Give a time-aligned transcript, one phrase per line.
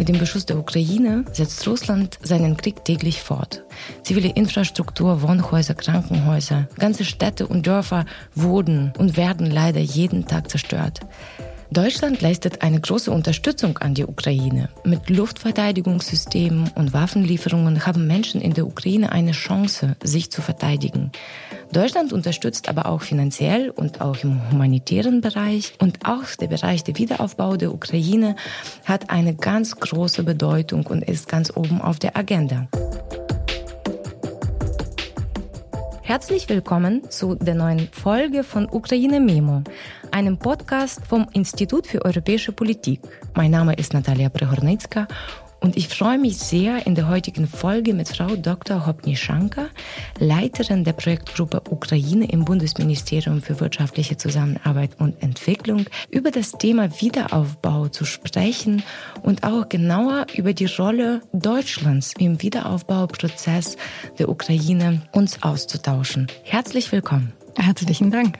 [0.00, 3.64] Mit dem Beschuss der Ukraine setzt Russland seinen Krieg täglich fort.
[4.02, 11.00] Zivile Infrastruktur, Wohnhäuser, Krankenhäuser, ganze Städte und Dörfer wurden und werden leider jeden Tag zerstört.
[11.72, 14.70] Deutschland leistet eine große Unterstützung an die Ukraine.
[14.84, 21.12] Mit Luftverteidigungssystemen und Waffenlieferungen haben Menschen in der Ukraine eine Chance, sich zu verteidigen.
[21.72, 25.74] Deutschland unterstützt aber auch finanziell und auch im humanitären Bereich.
[25.78, 28.34] Und auch der Bereich der Wiederaufbau der Ukraine
[28.84, 32.66] hat eine ganz große Bedeutung und ist ganz oben auf der Agenda.
[36.10, 39.62] Herzlich willkommen zu der neuen Folge von Ukraine Memo,
[40.10, 43.00] einem Podcast vom Institut für europäische Politik.
[43.36, 45.06] Mein Name ist Natalia Prehornicka
[45.60, 48.86] und ich freue mich sehr, in der heutigen Folge mit Frau Dr.
[48.86, 49.68] Hopnischanka,
[50.18, 57.88] Leiterin der Projektgruppe Ukraine im Bundesministerium für wirtschaftliche Zusammenarbeit und Entwicklung, über das Thema Wiederaufbau
[57.88, 58.82] zu sprechen
[59.22, 63.76] und auch genauer über die Rolle Deutschlands im Wiederaufbauprozess
[64.18, 66.28] der Ukraine uns auszutauschen.
[66.42, 67.32] Herzlich willkommen.
[67.56, 68.38] Herzlichen Dank.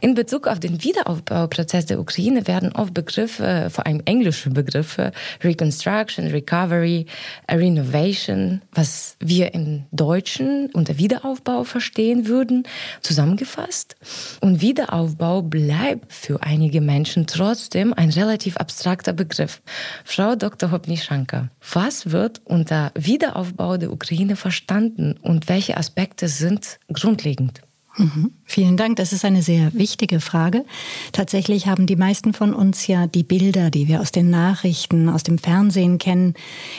[0.00, 5.10] In Bezug auf den Wiederaufbauprozess der Ukraine werden oft Begriffe, vor allem englische Begriffe,
[5.42, 7.06] Reconstruction, Recovery,
[7.50, 12.62] Renovation, was wir im Deutschen unter Wiederaufbau verstehen würden,
[13.00, 13.96] zusammengefasst.
[14.40, 19.62] Und Wiederaufbau bleibt für einige Menschen trotzdem ein relativ abstrakter Begriff.
[20.04, 20.70] Frau Dr.
[20.70, 27.62] Hopnischanka, was wird unter Wiederaufbau der Ukraine verstanden und welche Aspekte sind grundlegend?
[27.98, 28.30] Mhm.
[28.44, 28.96] Vielen Dank.
[28.96, 30.64] Das ist eine sehr wichtige Frage.
[31.12, 35.24] Tatsächlich haben die meisten von uns ja die Bilder, die wir aus den Nachrichten, aus
[35.24, 36.34] dem Fernsehen kennen,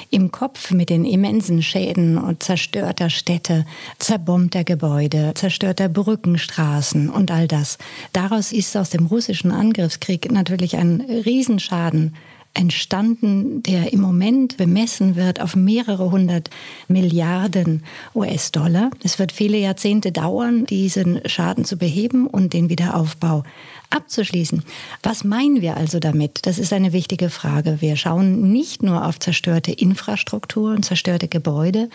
[0.09, 3.65] im Kopf mit den immensen Schäden und zerstörter Städte,
[3.99, 7.77] zerbombter Gebäude, zerstörter Brückenstraßen und all das.
[8.13, 12.15] Daraus ist aus dem russischen Angriffskrieg natürlich ein Riesenschaden
[12.59, 16.49] entstanden, der im Moment bemessen wird auf mehrere hundert
[16.89, 17.83] Milliarden
[18.14, 18.92] US-Dollar.
[19.02, 23.43] Es wird viele Jahrzehnte dauern, diesen Schaden zu beheben und den Wiederaufbau
[23.89, 24.64] abzuschließen.
[25.02, 26.45] Was meinen wir also damit?
[26.45, 27.77] Das ist eine wichtige Frage.
[27.80, 31.89] Wir schauen nicht nur auf zerstörte Infrastruktur und zerstörte Gebäude,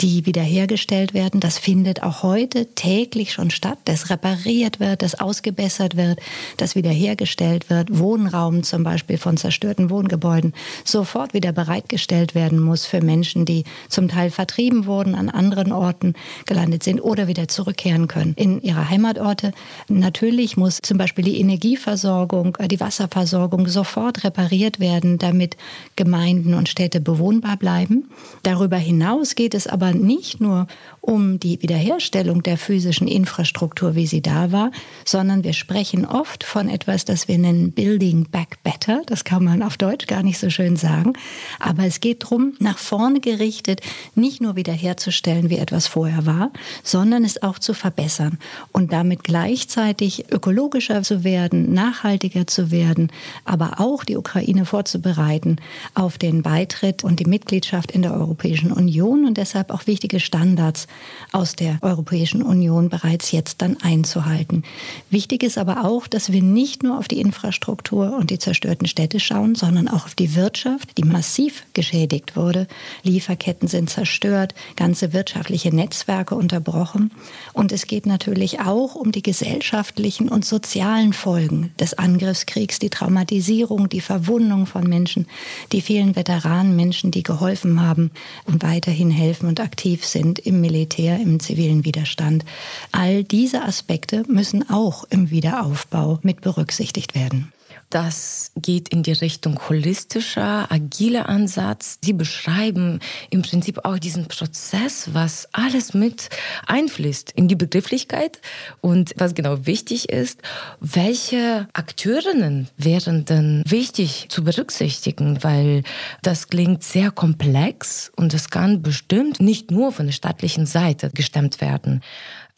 [0.00, 1.40] die wiederhergestellt werden.
[1.40, 6.18] Das findet auch heute täglich schon statt, dass repariert wird, dass ausgebessert wird,
[6.56, 7.96] dass wiederhergestellt wird.
[7.96, 10.52] Wohnraum zum Beispiel von zerstörten Wohngebäuden
[10.84, 16.14] sofort wieder bereitgestellt werden muss für Menschen, die zum Teil vertrieben wurden, an anderen Orten
[16.46, 19.52] gelandet sind oder wieder zurückkehren können in ihre Heimatorte.
[19.88, 25.56] Natürlich muss zum Beispiel die Energieversorgung, äh, die Wasserversorgung sofort repariert werden, damit
[25.96, 28.08] Gemeinden und Städte bewohnbar bleiben.
[28.44, 30.68] Darüber hinaus geht es aber nicht nur
[31.06, 34.72] um die Wiederherstellung der physischen Infrastruktur, wie sie da war,
[35.04, 39.02] sondern wir sprechen oft von etwas, das wir nennen Building Back Better.
[39.06, 41.12] Das kann man auf Deutsch gar nicht so schön sagen.
[41.60, 43.82] Aber es geht darum, nach vorne gerichtet,
[44.16, 46.50] nicht nur wiederherzustellen, wie etwas vorher war,
[46.82, 48.38] sondern es auch zu verbessern
[48.72, 53.12] und damit gleichzeitig ökologischer zu werden, nachhaltiger zu werden,
[53.44, 55.58] aber auch die Ukraine vorzubereiten
[55.94, 60.88] auf den Beitritt und die Mitgliedschaft in der Europäischen Union und deshalb auch wichtige Standards
[61.32, 64.62] aus der Europäischen Union bereits jetzt dann einzuhalten.
[65.10, 69.20] Wichtig ist aber auch, dass wir nicht nur auf die Infrastruktur und die zerstörten Städte
[69.20, 72.66] schauen, sondern auch auf die Wirtschaft, die massiv geschädigt wurde.
[73.02, 77.10] Lieferketten sind zerstört, ganze wirtschaftliche Netzwerke unterbrochen.
[77.52, 83.88] Und es geht natürlich auch um die gesellschaftlichen und sozialen Folgen des Angriffskriegs, die Traumatisierung,
[83.88, 85.26] die Verwundung von Menschen,
[85.72, 88.10] die vielen Veteranen, Menschen, die geholfen haben
[88.44, 92.44] und weiterhin helfen und aktiv sind im Militär Militär, im zivilen Widerstand.
[92.92, 97.52] All diese Aspekte müssen auch im Wiederaufbau mit berücksichtigt werden.
[97.90, 101.98] Das geht in die Richtung holistischer, agiler Ansatz.
[102.02, 102.98] Sie beschreiben
[103.30, 106.28] im Prinzip auch diesen Prozess, was alles mit
[106.66, 108.40] einfließt in die Begrifflichkeit
[108.80, 110.42] und was genau wichtig ist.
[110.80, 115.44] Welche Akteurinnen wären denn wichtig zu berücksichtigen?
[115.44, 115.84] Weil
[116.22, 121.60] das klingt sehr komplex und es kann bestimmt nicht nur von der staatlichen Seite gestemmt
[121.60, 122.02] werden.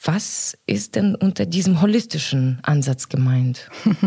[0.01, 3.69] Was ist denn unter diesem holistischen Ansatz gemeint?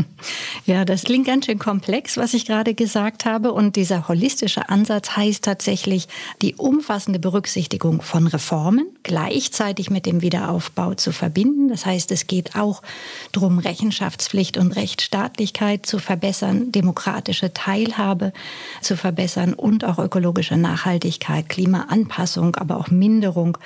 [0.65, 3.51] Ja, das klingt ganz schön komplex, was ich gerade gesagt habe.
[3.51, 6.07] Und dieser holistische Ansatz heißt tatsächlich
[6.43, 11.69] die umfassende Berücksichtigung von Reformen gleichzeitig mit dem Wiederaufbau zu verbinden.
[11.69, 12.83] Das heißt, es geht auch
[13.31, 18.31] darum, Rechenschaftspflicht und Rechtsstaatlichkeit zu verbessern, demokratische Teilhabe
[18.81, 23.57] zu verbessern und auch ökologische Nachhaltigkeit, Klimaanpassung, aber auch Minderung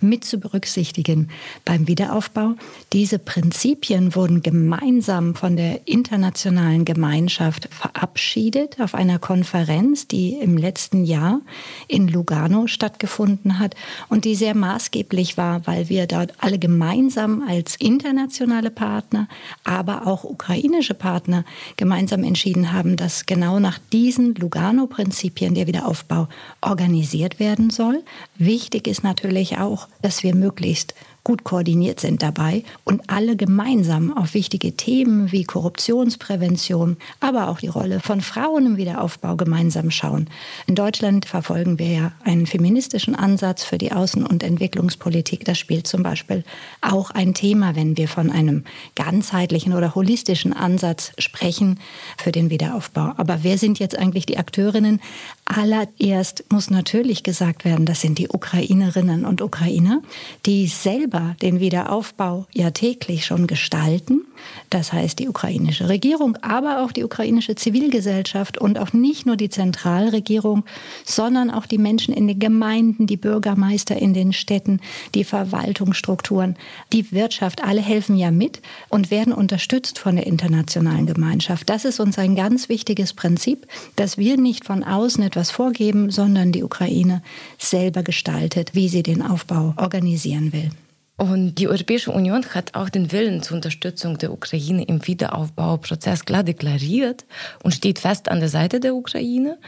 [0.00, 1.30] mit zu berücksichtigen.
[1.64, 2.54] Beim Wiederaufbau.
[2.92, 11.04] Diese Prinzipien wurden gemeinsam von der internationalen Gemeinschaft verabschiedet auf einer Konferenz, die im letzten
[11.04, 11.40] Jahr
[11.88, 13.74] in Lugano stattgefunden hat
[14.08, 19.28] und die sehr maßgeblich war, weil wir dort alle gemeinsam als internationale Partner,
[19.64, 21.44] aber auch ukrainische Partner
[21.76, 26.28] gemeinsam entschieden haben, dass genau nach diesen Lugano-Prinzipien der Wiederaufbau
[26.60, 28.02] organisiert werden soll.
[28.36, 34.34] Wichtig ist natürlich auch, dass wir möglichst gut koordiniert sind dabei und alle gemeinsam auf
[34.34, 40.28] wichtige Themen wie Korruptionsprävention, aber auch die Rolle von Frauen im Wiederaufbau gemeinsam schauen.
[40.66, 45.46] In Deutschland verfolgen wir ja einen feministischen Ansatz für die Außen- und Entwicklungspolitik.
[45.46, 46.44] Das spielt zum Beispiel
[46.82, 51.80] auch ein Thema, wenn wir von einem ganzheitlichen oder holistischen Ansatz sprechen
[52.18, 53.14] für den Wiederaufbau.
[53.16, 55.00] Aber wer sind jetzt eigentlich die Akteurinnen?
[55.46, 60.02] Allererst muss natürlich gesagt werden, das sind die Ukrainerinnen und Ukrainer,
[60.44, 64.22] die selber selber den Wiederaufbau ja täglich schon gestalten.
[64.68, 69.48] Das heißt die ukrainische Regierung, aber auch die ukrainische Zivilgesellschaft und auch nicht nur die
[69.48, 70.64] Zentralregierung,
[71.04, 74.80] sondern auch die Menschen in den Gemeinden, die Bürgermeister in den Städten,
[75.14, 76.56] die Verwaltungsstrukturen,
[76.92, 81.70] die Wirtschaft, alle helfen ja mit und werden unterstützt von der internationalen Gemeinschaft.
[81.70, 86.52] Das ist uns ein ganz wichtiges Prinzip, dass wir nicht von außen etwas vorgeben, sondern
[86.52, 87.22] die Ukraine
[87.58, 90.70] selber gestaltet, wie sie den Aufbau organisieren will.
[91.16, 96.42] Und die Europäische Union hat auch den Willen zur Unterstützung der Ukraine im Wiederaufbauprozess klar
[96.42, 97.24] deklariert
[97.62, 99.58] und steht fest an der Seite der Ukraine.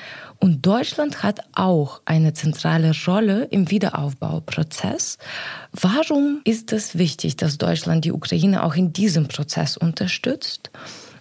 [0.40, 5.18] Und Deutschland hat auch eine zentrale Rolle im Wiederaufbauprozess.
[5.70, 10.70] Warum ist es wichtig, dass Deutschland die Ukraine auch in diesem Prozess unterstützt?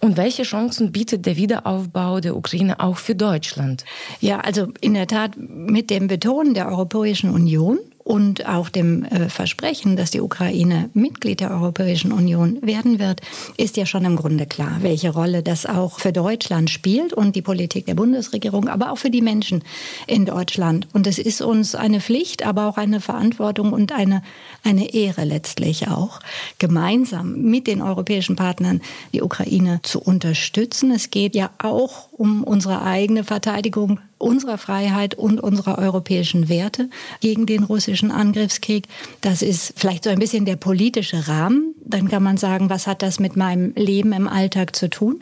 [0.00, 3.84] Und welche Chancen bietet der Wiederaufbau der Ukraine auch für Deutschland?
[4.20, 9.28] Ja, also in der Tat mit dem Betonen der Europäischen Union und auch dem äh,
[9.28, 13.20] Versprechen, dass die Ukraine Mitglied der Europäischen Union werden wird,
[13.56, 17.42] ist ja schon im Grunde klar, welche Rolle das auch für Deutschland spielt und die
[17.42, 19.64] Politik der Bundesregierung, aber auch für die Menschen
[20.06, 20.86] in Deutschland.
[20.92, 24.22] Und es ist uns eine Pflicht, aber auch eine Verantwortung und eine,
[24.62, 26.20] eine Ehre letztlich auch,
[26.60, 28.82] gemeinsam mit den europäischen Partnern
[29.12, 30.92] die Ukraine zu unterstützen.
[30.92, 36.88] Es geht ja auch um unsere eigene Verteidigung unserer Freiheit und unserer europäischen Werte
[37.20, 38.88] gegen den russischen Angriffskrieg.
[39.20, 41.74] Das ist vielleicht so ein bisschen der politische Rahmen.
[41.84, 45.20] Dann kann man sagen, was hat das mit meinem Leben im Alltag zu tun?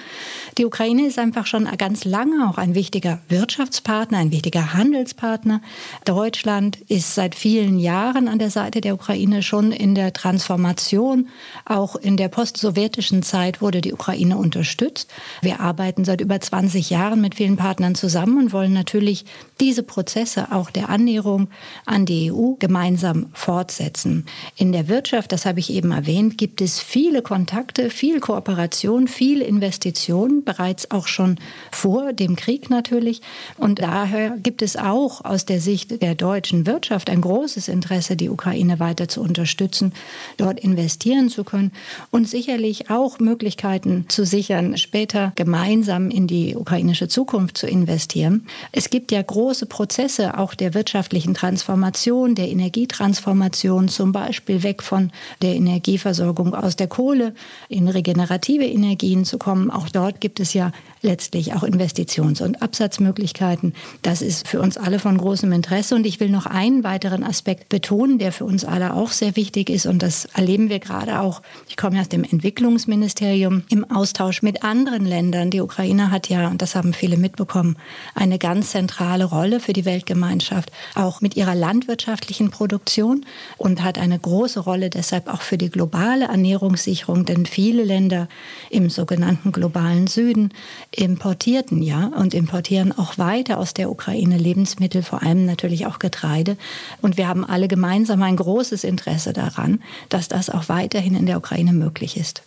[0.56, 5.61] Die Ukraine ist einfach schon ganz lange auch ein wichtiger Wirtschaftspartner, ein wichtiger Handelspartner.
[6.05, 11.29] Deutschland ist seit vielen Jahren an der Seite der Ukraine schon in der Transformation.
[11.67, 15.12] Auch in der postsowjetischen Zeit wurde die Ukraine unterstützt.
[15.43, 19.25] Wir arbeiten seit über 20 Jahren mit vielen Partnern zusammen und wollen natürlich
[19.61, 21.49] diese Prozesse auch der Annäherung
[21.87, 24.27] an die EU gemeinsam fortsetzen.
[24.57, 29.41] In der Wirtschaft, das habe ich eben erwähnt, gibt es viele Kontakte, viel Kooperation, viel
[29.41, 31.39] Investition, bereits auch schon
[31.71, 33.21] vor dem Krieg natürlich.
[33.57, 38.29] Und daher gibt es auch aus der Sicht der deutschen Wirtschaft ein großes Interesse, die
[38.29, 39.93] Ukraine weiter zu unterstützen,
[40.37, 41.73] dort investieren zu können
[42.11, 48.47] und sicherlich auch Möglichkeiten zu sichern, später gemeinsam in die ukrainische Zukunft zu investieren.
[48.73, 55.12] Es gibt ja große Prozesse auch der wirtschaftlichen Transformation, der Energietransformation, zum Beispiel weg von
[55.41, 57.32] der Energieversorgung aus der Kohle
[57.69, 59.71] in regenerative Energien zu kommen.
[59.71, 60.73] Auch dort gibt es ja
[61.04, 63.75] letztlich auch Investitions- und Absatzmöglichkeiten.
[64.02, 65.95] Das ist für uns alle von großem Interesse.
[65.95, 69.71] Und ich will noch einen weiteren Aspekt betonen, der für uns alle auch sehr wichtig
[69.71, 69.87] ist.
[69.87, 71.43] Und das erleben wir gerade auch.
[71.69, 75.50] Ich komme aus dem Entwicklungsministerium im Austausch mit anderen Ländern.
[75.50, 77.76] Die Ukraine hat ja, und das haben viele mitbekommen,
[78.14, 83.26] eine ganz zentrale Rolle für die Weltgemeinschaft, auch mit ihrer landwirtschaftlichen Produktion
[83.59, 88.28] und hat eine große Rolle deshalb auch für die globale Ernährungssicherung, denn viele Länder
[88.71, 90.54] im sogenannten globalen Süden
[90.90, 96.56] importierten ja und importieren auch weiter aus der Ukraine Lebensmittel, vor allem natürlich auch Getreide.
[97.02, 101.37] Und wir haben alle gemeinsam ein großes Interesse daran, dass das auch weiterhin in der
[101.37, 102.42] Ukraine möglich ist.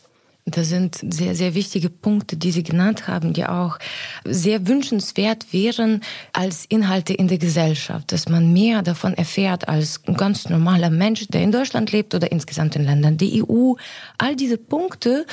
[0.50, 3.80] Das sind sehr, sehr wichtige Punkte, die Sie genannt haben, die auch
[4.24, 6.02] sehr wünschenswert wären
[6.32, 11.28] als Inhalte in der Gesellschaft, dass man mehr davon erfährt als ein ganz normaler Mensch,
[11.28, 13.74] der in Deutschland lebt oder insgesamt in Ländern der EU.
[14.18, 15.26] All diese Punkte,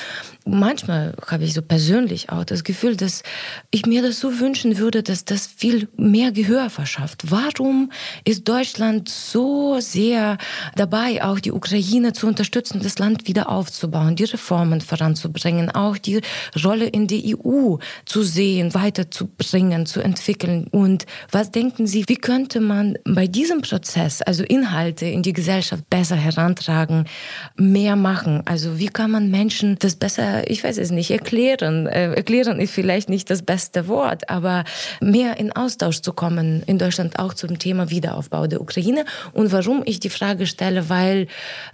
[0.45, 3.23] manchmal habe ich so persönlich auch das Gefühl, dass
[3.71, 7.31] ich mir das so wünschen würde, dass das viel mehr Gehör verschafft.
[7.31, 7.93] Warum
[8.25, 10.39] ist Deutschland so sehr
[10.77, 15.71] dabei, auch die Ukraine zu unterstützen, das Land wieder aufzubauen, die Reformen voranzubringen?
[15.75, 16.21] auch die
[16.63, 20.67] Rolle in der EU zu sehen, weiterzubringen, zu entwickeln.
[20.71, 25.89] Und was denken Sie, wie könnte man bei diesem Prozess, also Inhalte in die Gesellschaft
[25.91, 27.07] besser herantragen,
[27.57, 28.43] mehr machen?
[28.47, 31.87] Also wie kann man Menschen das besser, ich weiß es nicht, erklären?
[31.87, 34.65] Äh, erklären ist vielleicht nicht das beste Wort, aber
[35.01, 39.05] mehr in Austausch zu kommen in Deutschland auch zum Thema Wiederaufbau der Ukraine.
[39.33, 41.27] Und warum ich die Frage stelle, weil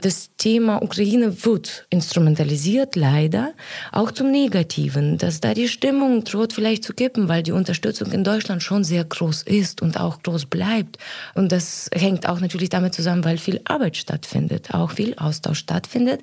[0.02, 3.52] das Thema Ukraine wird instrumentalisiert, leider,
[3.92, 8.24] auch zum Negativen, dass da die Stimmung droht vielleicht zu kippen, weil die Unterstützung in
[8.24, 10.98] Deutschland schon sehr groß ist und auch groß bleibt.
[11.34, 16.20] Und das hängt auch natürlich damit zusammen, weil viel Arbeit stattfindet, auch viel Austausch stattfindet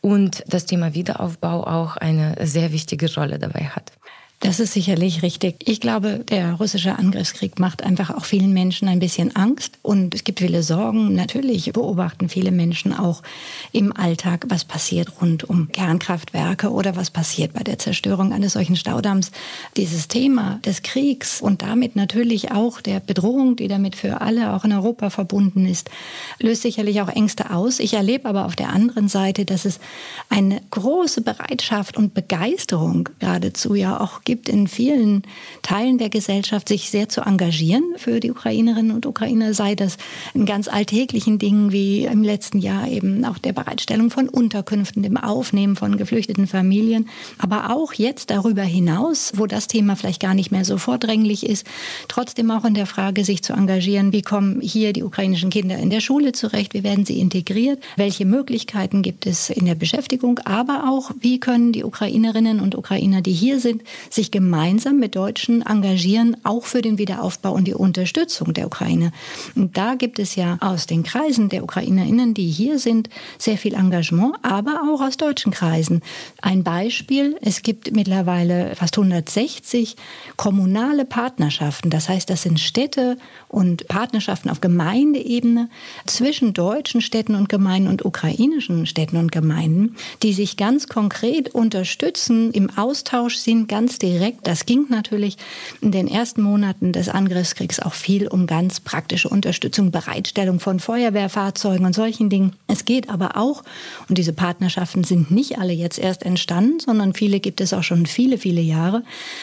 [0.00, 3.92] und das Thema Wiederaufbau auch eine sehr wichtige Rolle dabei hat.
[4.40, 5.56] Das ist sicherlich richtig.
[5.68, 10.22] Ich glaube, der russische Angriffskrieg macht einfach auch vielen Menschen ein bisschen Angst und es
[10.22, 11.12] gibt viele Sorgen.
[11.12, 13.24] Natürlich beobachten viele Menschen auch
[13.72, 18.76] im Alltag, was passiert rund um Kernkraftwerke oder was passiert bei der Zerstörung eines solchen
[18.76, 19.32] Staudamms.
[19.76, 24.64] Dieses Thema des Kriegs und damit natürlich auch der Bedrohung, die damit für alle auch
[24.64, 25.90] in Europa verbunden ist,
[26.38, 27.80] löst sicherlich auch Ängste aus.
[27.80, 29.80] Ich erlebe aber auf der anderen Seite, dass es
[30.28, 35.22] eine große Bereitschaft und Begeisterung geradezu ja auch gibt in vielen
[35.62, 39.96] Teilen der Gesellschaft, sich sehr zu engagieren für die Ukrainerinnen und Ukrainer, sei das
[40.34, 45.16] in ganz alltäglichen Dingen wie im letzten Jahr eben auch der Bereitstellung von Unterkünften, dem
[45.16, 47.08] Aufnehmen von geflüchteten Familien,
[47.38, 51.66] aber auch jetzt darüber hinaus, wo das Thema vielleicht gar nicht mehr so vordränglich ist,
[52.08, 55.88] trotzdem auch in der Frage, sich zu engagieren, wie kommen hier die ukrainischen Kinder in
[55.88, 60.90] der Schule zurecht, wie werden sie integriert, welche Möglichkeiten gibt es in der Beschäftigung, aber
[60.90, 63.80] auch, wie können die Ukrainerinnen und Ukrainer, die hier sind,
[64.18, 69.12] sich gemeinsam mit Deutschen engagieren, auch für den Wiederaufbau und die Unterstützung der Ukraine.
[69.54, 73.08] Und da gibt es ja aus den Kreisen der Ukrainerinnen, die hier sind,
[73.38, 76.02] sehr viel Engagement, aber auch aus deutschen Kreisen.
[76.42, 79.94] Ein Beispiel, es gibt mittlerweile fast 160
[80.36, 81.88] kommunale Partnerschaften.
[81.88, 85.70] Das heißt, das sind Städte und Partnerschaften auf Gemeindeebene
[86.06, 89.94] zwischen deutschen Städten und Gemeinden und ukrainischen Städten und Gemeinden,
[90.24, 94.46] die sich ganz konkret unterstützen, im Austausch sind, ganz direkt direkt.
[94.46, 95.36] Das ging natürlich
[95.80, 101.84] in den ersten Monaten des Angriffskriegs auch viel um ganz praktische Unterstützung, Bereitstellung von Feuerwehrfahrzeugen
[101.84, 102.54] und solchen Dingen.
[102.66, 103.62] Es geht aber auch,
[104.08, 108.06] und diese Partnerschaften sind nicht alle jetzt erst entstanden, sondern viele gibt es auch schon
[108.06, 109.02] viele, viele Jahre.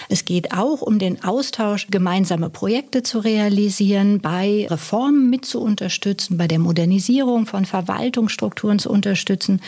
[0.09, 6.37] Es geht auch um den Austausch, gemeinsame Projekte zu realisieren, bei Reformen mit zu unterstützen,
[6.37, 9.61] bei der Modernisierung von Verwaltungsstrukturen zu unterstützen.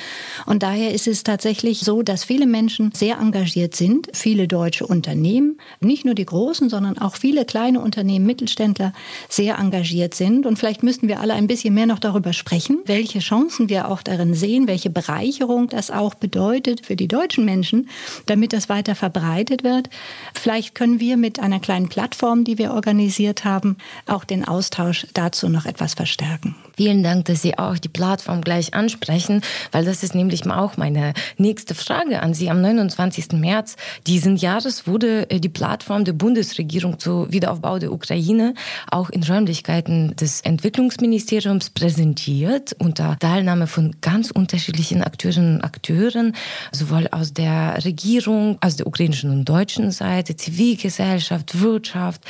[0.46, 5.60] Und daher ist es tatsächlich so, dass viele Menschen sehr engagiert sind, viele deutsche Unternehmen,
[5.80, 8.94] nicht nur die großen, sondern auch viele kleine Unternehmen, Mittelständler
[9.30, 10.46] sehr engagiert sind.
[10.46, 14.02] Und vielleicht müssten wir alle ein bisschen mehr noch darüber sprechen, welche Chancen wir auch
[14.02, 17.90] darin sehen, welche Bereicherung das auch bedeutet für die deutschen Menschen,
[18.26, 19.90] damit das weiter verbreitet wird.
[20.34, 25.50] Vielleicht können wir mit einer kleinen Plattform, die wir organisiert haben, auch den Austausch dazu
[25.50, 26.56] noch etwas verstärken.
[26.78, 29.42] Vielen Dank, dass Sie auch die Plattform gleich ansprechen,
[29.72, 32.52] weil das ist nämlich auch meine nächste Frage an Sie.
[32.52, 33.32] Am 29.
[33.32, 38.54] März diesen Jahres wurde äh, die Plattform der Bundesregierung zum Wiederaufbau der Ukraine
[38.92, 46.34] auch in Räumlichkeiten des Entwicklungsministeriums präsentiert unter Teilnahme von ganz unterschiedlichen Akteurinnen und Akteuren,
[46.72, 52.22] sowohl aus der Regierung, aus der ukrainischen und deutschen Seite, Zivilgesellschaft, Wirtschaft.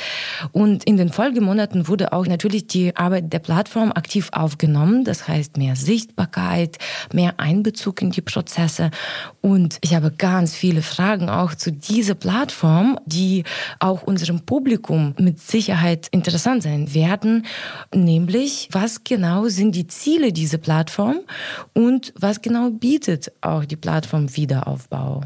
[0.52, 5.04] Und in den Folgemonaten wurde auch natürlich die Arbeit der Plattform aktiv aufgenommen.
[5.04, 6.78] Das heißt mehr Sichtbarkeit,
[7.12, 8.90] mehr Einbezug in die Prozesse.
[9.40, 12.37] Und ich habe ganz viele Fragen auch zu dieser Plattform,
[13.06, 13.44] die
[13.80, 17.46] auch unserem Publikum mit Sicherheit interessant sein werden.
[17.94, 21.20] Nämlich, was genau sind die Ziele dieser Plattform
[21.74, 25.22] und was genau bietet auch die Plattform Wiederaufbau?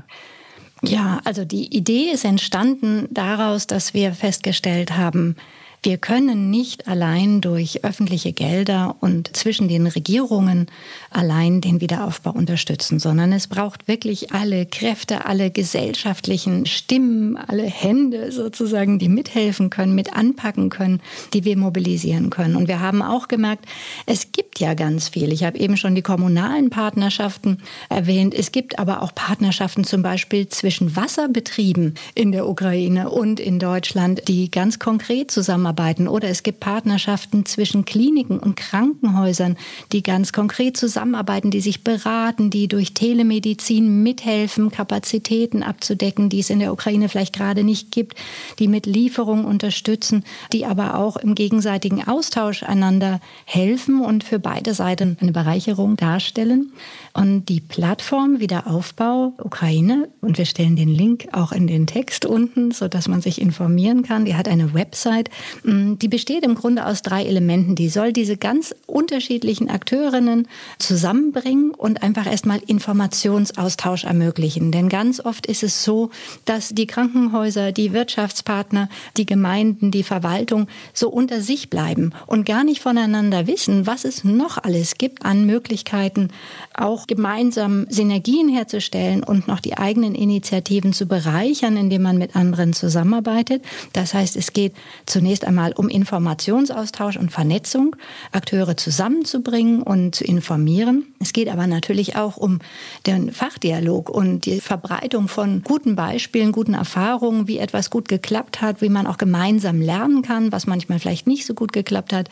[0.85, 5.37] Ja, also die Idee ist entstanden daraus, dass wir festgestellt haben,
[5.85, 10.67] wir können nicht allein durch öffentliche Gelder und zwischen den Regierungen
[11.11, 18.31] allein den Wiederaufbau unterstützen, sondern es braucht wirklich alle Kräfte, alle gesellschaftlichen Stimmen, alle Hände
[18.31, 21.01] sozusagen, die mithelfen können, mit anpacken können,
[21.35, 22.55] die wir mobilisieren können.
[22.55, 23.67] Und wir haben auch gemerkt,
[24.07, 25.33] es gibt ja ganz viel.
[25.33, 27.59] Ich habe eben schon die kommunalen Partnerschaften
[27.89, 28.35] erwähnt.
[28.35, 34.29] Es gibt aber auch Partnerschaften zum Beispiel zwischen Wasserbetrieben in der Ukraine und in Deutschland,
[34.29, 36.09] die ganz konkret zusammenarbeiten zusammenarbeiten.
[36.09, 39.57] Oder es gibt Partnerschaften zwischen Kliniken und Krankenhäusern,
[39.93, 46.51] die ganz konkret zusammenarbeiten, die sich beraten, die durch Telemedizin mithelfen, Kapazitäten abzudecken, die es
[46.51, 48.17] in der Ukraine vielleicht gerade nicht gibt,
[48.59, 54.75] die mit Lieferungen unterstützen, die aber auch im gegenseitigen Austausch einander helfen und für beide
[54.75, 56.73] Seiten eine Bereicherung darstellen.
[57.15, 62.71] Und die Plattform Wiederaufbau Ukraine, und wir stellen den Link auch in den Text unten,
[62.71, 65.29] sodass man sich informieren kann, die hat eine Website,
[65.65, 67.77] die besteht im Grunde aus drei Elementen.
[67.77, 74.73] Die soll diese ganz unterschiedlichen Akteurinnen zusammenbringen und einfach erstmal Informationsaustausch ermöglichen.
[74.73, 76.11] Denn ganz oft ist es so,
[76.47, 82.65] dass die Krankenhäuser, die Wirtschaftspartner, die Gemeinden, die Verwaltung so unter sich bleiben und gar
[82.65, 86.31] nicht voneinander wissen, was es noch alles gibt an Möglichkeiten,
[86.75, 92.73] auch gemeinsam Synergien herzustellen und noch die eigenen Initiativen zu bereichern, indem man mit anderen
[92.73, 93.63] zusammenarbeitet.
[93.93, 94.75] Das heißt, es geht
[95.07, 97.97] zunächst einmal um Informationsaustausch und Vernetzung,
[98.33, 101.07] Akteure zusammenzubringen und zu informieren.
[101.21, 102.59] Es geht aber natürlich auch um
[103.07, 108.83] den Fachdialog und die Verbreitung von guten Beispielen, guten Erfahrungen, wie etwas gut geklappt hat,
[108.83, 112.29] wie man auch gemeinsam lernen kann, was manchmal vielleicht nicht so gut geklappt hat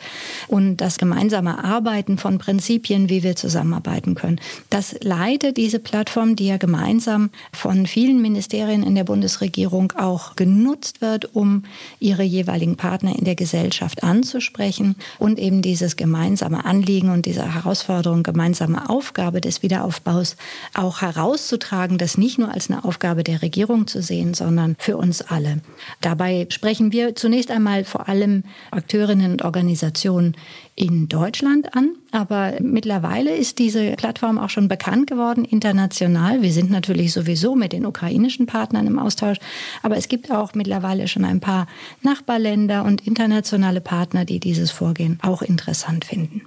[0.47, 4.39] und das gemeinsame Arbeiten von Prinzipien, wie wir zusammenarbeiten können.
[4.69, 11.01] Das leitet diese Plattform, die ja gemeinsam von vielen Ministerien in der Bundesregierung auch genutzt
[11.01, 11.63] wird, um
[11.99, 18.23] ihre jeweiligen Partner in der Gesellschaft anzusprechen und eben dieses gemeinsame Anliegen und diese Herausforderung,
[18.23, 20.35] gemeinsame Aufgabe des Wiederaufbaus
[20.73, 25.21] auch herauszutragen, das nicht nur als eine Aufgabe der Regierung zu sehen, sondern für uns
[25.21, 25.61] alle.
[26.01, 30.35] Dabei sprechen wir zunächst einmal vor allem Akteurinnen und Organisationen
[30.75, 31.95] in Deutschland an.
[32.11, 36.41] Aber mittlerweile ist diese Plattform auch schon bekannt geworden international.
[36.41, 39.37] Wir sind natürlich sowieso mit den ukrainischen Partnern im Austausch,
[39.83, 41.67] aber es gibt auch mittlerweile schon ein paar
[42.01, 46.41] Nachbarländer und internationale Partner, die dieses Vorgehen auch interessant finden.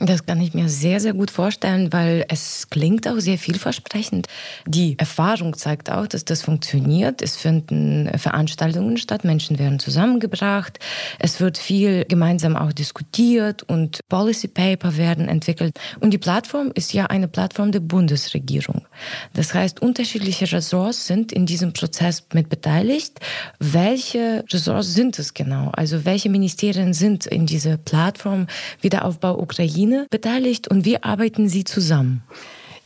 [0.00, 4.26] Das kann ich mir sehr, sehr gut vorstellen, weil es klingt auch sehr vielversprechend.
[4.66, 7.22] Die Erfahrung zeigt auch, dass das funktioniert.
[7.22, 10.78] Es finden Veranstaltungen statt, Menschen werden zusammengebracht,
[11.18, 15.78] es wird viel gemeinsam auch diskutiert und Policy Paper werden entwickelt.
[16.00, 18.86] Und die Plattform ist ja eine Plattform der Bundesregierung.
[19.34, 23.20] Das heißt, unterschiedliche Ressorts sind in diesem Prozess mit beteiligt.
[23.60, 25.70] Welche Ressorts sind es genau?
[25.72, 28.46] Also welche Ministerien sind in dieser Plattform
[28.80, 29.83] Wiederaufbau Ukraine?
[29.84, 32.22] Ukraine beteiligt und wie arbeiten Sie zusammen?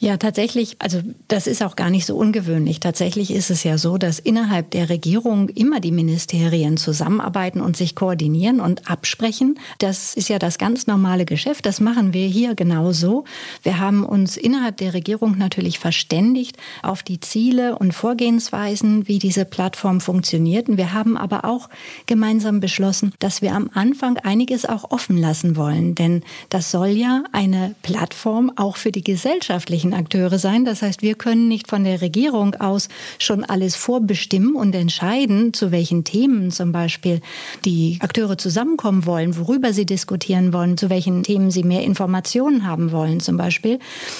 [0.01, 2.79] Ja, tatsächlich, also das ist auch gar nicht so ungewöhnlich.
[2.79, 7.97] Tatsächlich ist es ja so, dass innerhalb der Regierung immer die Ministerien zusammenarbeiten und sich
[7.97, 9.59] koordinieren und absprechen.
[9.79, 11.67] Das ist ja das ganz normale Geschäft.
[11.67, 13.25] Das machen wir hier genauso.
[13.65, 19.45] Wir haben uns innerhalb der Regierung natürlich verständigt auf die Ziele und Vorgehensweisen, wie diese
[19.45, 20.69] Plattform funktioniert.
[20.69, 21.69] Und wir haben aber auch
[22.07, 25.97] gemeinsam beschlossen, dass wir am Anfang einiges auch offen lassen wollen.
[25.97, 30.65] Denn das soll ja eine Plattform auch für die gesellschaftlichen öffentlichen Akteure sein.
[30.65, 35.71] Das heißt, wir können nicht von der Regierung aus schon alles vorbestimmen und entscheiden, zu
[35.71, 37.21] welchen Themen zum Beispiel
[37.65, 42.93] die Akteure zusammenkommen wollen, worüber sie diskutieren wollen, zu welchen Themen sie mehr Informationen haben
[42.93, 43.79] wollen zum Beispiel.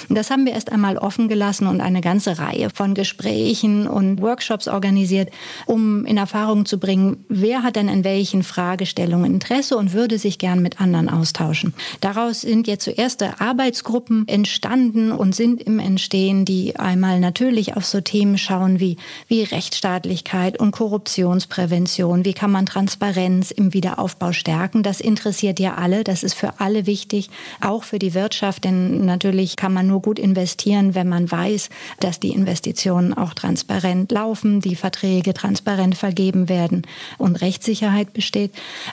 [0.09, 4.67] Das haben wir erst einmal offen gelassen und eine ganze Reihe von Gesprächen und Workshops
[4.67, 5.29] organisiert,
[5.65, 10.37] um in Erfahrung zu bringen, wer hat denn in welchen Fragestellungen Interesse und würde sich
[10.37, 11.73] gern mit anderen austauschen.
[12.01, 18.01] Daraus sind jetzt zuerst Arbeitsgruppen entstanden und sind im Entstehen, die einmal natürlich auf so
[18.01, 22.25] Themen schauen wie, wie Rechtsstaatlichkeit und Korruptionsprävention.
[22.25, 24.83] Wie kann man Transparenz im Wiederaufbau stärken?
[24.83, 26.03] Das interessiert ja alle.
[26.03, 27.29] Das ist für alle wichtig,
[27.61, 28.63] auch für die Wirtschaft.
[28.63, 31.69] Denn natürlich kann man nur gut investieren, wenn man weiß,
[31.99, 36.83] dass die Investitionen auch transparent laufen, die Verträge transparent vergeben werden
[37.17, 38.51] und Rechtssicherheit besteht.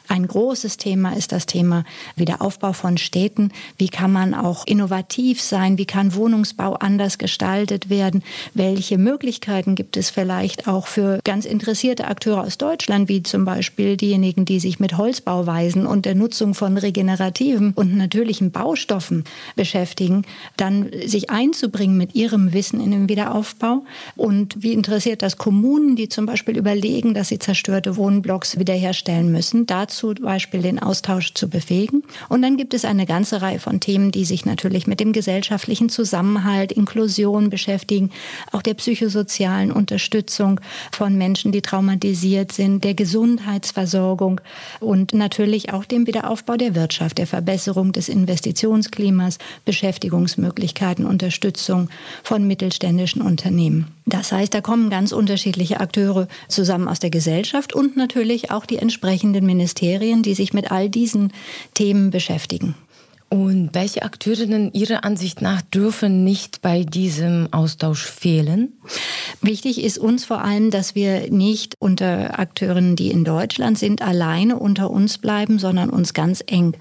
[0.08, 1.84] Ein großes Thema ist das Thema
[2.16, 3.52] Wiederaufbau von Städten.
[3.78, 5.78] Wie kann man auch innovativ sein?
[5.78, 8.22] Wie kann Wohnungs Wohnungsbau anders gestaltet werden?
[8.54, 13.96] Welche Möglichkeiten gibt es vielleicht auch für ganz interessierte Akteure aus Deutschland, wie zum Beispiel
[13.96, 20.22] diejenigen, die sich mit Holzbauweisen und der Nutzung von regenerativen und natürlichen Baustoffen beschäftigen,
[20.56, 23.84] dann sich einzubringen mit ihrem Wissen in den Wiederaufbau?
[24.16, 29.66] Und wie interessiert das Kommunen, die zum Beispiel überlegen, dass sie zerstörte Wohnblocks wiederherstellen müssen,
[29.66, 32.02] dazu zum Beispiel den Austausch zu befähigen?
[32.28, 35.88] Und dann gibt es eine ganze Reihe von Themen, die sich natürlich mit dem gesellschaftlichen
[35.88, 38.10] Zusammenhang Zusammenhalt, Inklusion beschäftigen,
[38.52, 40.60] auch der psychosozialen Unterstützung
[40.92, 44.40] von Menschen, die traumatisiert sind, der Gesundheitsversorgung
[44.78, 51.88] und natürlich auch dem Wiederaufbau der Wirtschaft, der Verbesserung des Investitionsklimas, Beschäftigungsmöglichkeiten, Unterstützung
[52.22, 53.86] von mittelständischen Unternehmen.
[54.04, 58.76] Das heißt, da kommen ganz unterschiedliche Akteure zusammen aus der Gesellschaft und natürlich auch die
[58.76, 61.32] entsprechenden Ministerien, die sich mit all diesen
[61.74, 62.76] Themen beschäftigen.
[63.28, 68.72] Und welche Akteurinnen Ihrer Ansicht nach dürfen nicht bei diesem Austausch fehlen?
[69.42, 74.56] Wichtig ist uns vor allem, dass wir nicht unter Akteurinnen, die in Deutschland sind, alleine
[74.56, 76.76] unter uns bleiben, sondern uns ganz eng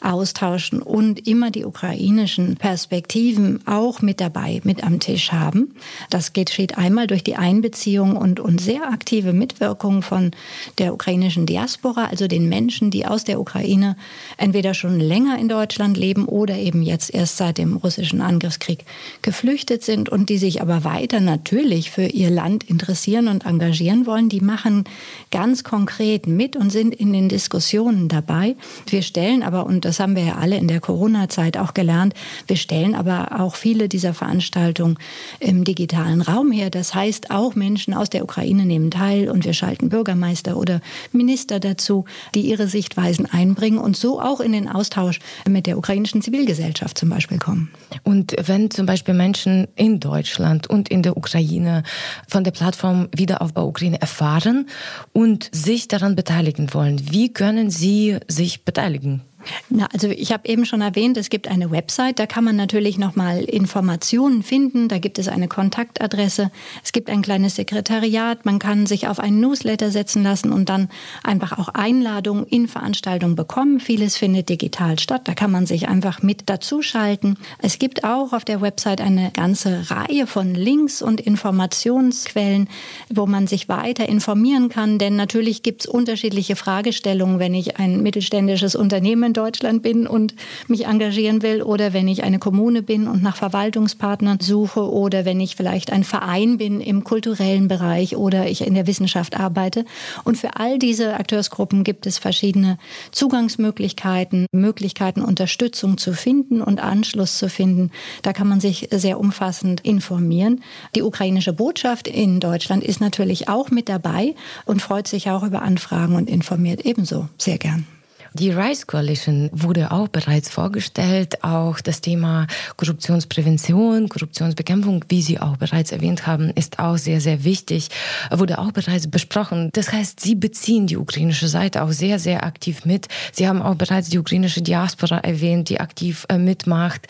[0.00, 5.74] austauschen und immer die ukrainischen Perspektiven auch mit dabei, mit am Tisch haben.
[6.08, 10.30] Das geschieht einmal durch die Einbeziehung und, und sehr aktive Mitwirkung von
[10.78, 13.96] der ukrainischen Diaspora, also den Menschen, die aus der Ukraine
[14.38, 18.84] entweder schon länger in Deutschland Deutschland leben oder eben jetzt erst seit dem russischen Angriffskrieg
[19.22, 24.28] geflüchtet sind und die sich aber weiter natürlich für ihr Land interessieren und engagieren wollen,
[24.28, 24.84] die machen
[25.30, 28.56] ganz konkret mit und sind in den Diskussionen dabei.
[28.88, 32.14] Wir stellen aber, und das haben wir ja alle in der Corona-Zeit auch gelernt,
[32.46, 34.98] wir stellen aber auch viele dieser Veranstaltungen
[35.40, 36.70] im digitalen Raum her.
[36.70, 40.80] Das heißt, auch Menschen aus der Ukraine nehmen teil und wir schalten Bürgermeister oder
[41.12, 46.20] Minister dazu, die ihre Sichtweisen einbringen und so auch in den Austausch mit der ukrainischen
[46.20, 47.70] Zivilgesellschaft zum Beispiel kommen.
[48.04, 51.82] Und wenn zum Beispiel Menschen in Deutschland und in der Ukraine
[52.28, 54.68] von der Plattform Wiederaufbau Ukraine erfahren
[55.12, 59.22] und sich daran beteiligen wollen, wie können sie sich beteiligen?
[59.68, 62.98] Na, also ich habe eben schon erwähnt, es gibt eine Website, da kann man natürlich
[62.98, 66.50] nochmal Informationen finden, da gibt es eine Kontaktadresse,
[66.84, 70.88] es gibt ein kleines Sekretariat, man kann sich auf einen Newsletter setzen lassen und dann
[71.22, 73.80] einfach auch Einladungen in Veranstaltungen bekommen.
[73.80, 77.38] Vieles findet digital statt, da kann man sich einfach mit dazuschalten.
[77.58, 82.68] Es gibt auch auf der Website eine ganze Reihe von Links und Informationsquellen,
[83.08, 88.02] wo man sich weiter informieren kann, denn natürlich gibt es unterschiedliche Fragestellungen, wenn ich ein
[88.02, 90.34] mittelständisches Unternehmen in Deutschland bin und
[90.66, 95.38] mich engagieren will oder wenn ich eine Kommune bin und nach Verwaltungspartnern suche oder wenn
[95.38, 99.84] ich vielleicht ein Verein bin im kulturellen Bereich oder ich in der Wissenschaft arbeite.
[100.24, 102.76] Und für all diese Akteursgruppen gibt es verschiedene
[103.12, 107.92] Zugangsmöglichkeiten, Möglichkeiten, Unterstützung zu finden und Anschluss zu finden.
[108.22, 110.64] Da kann man sich sehr umfassend informieren.
[110.96, 115.62] Die ukrainische Botschaft in Deutschland ist natürlich auch mit dabei und freut sich auch über
[115.62, 117.86] Anfragen und informiert ebenso sehr gern.
[118.34, 121.42] Die Rise Coalition wurde auch bereits vorgestellt.
[121.42, 127.42] Auch das Thema Korruptionsprävention, Korruptionsbekämpfung, wie Sie auch bereits erwähnt haben, ist auch sehr, sehr
[127.42, 127.88] wichtig,
[128.30, 129.70] wurde auch bereits besprochen.
[129.72, 133.08] Das heißt, Sie beziehen die ukrainische Seite auch sehr, sehr aktiv mit.
[133.32, 137.08] Sie haben auch bereits die ukrainische Diaspora erwähnt, die aktiv äh, mitmacht.